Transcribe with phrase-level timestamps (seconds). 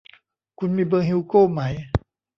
[0.59, 1.61] คุณมีเบอร์ฮิวโก้ไหม